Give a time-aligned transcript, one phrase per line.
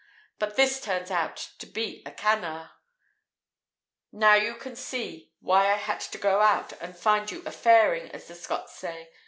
[0.39, 2.71] But this turns out to be a canard.
[4.11, 8.27] Now you see why I had to go out and find you a 'fairing' as
[8.27, 9.11] the Scots say.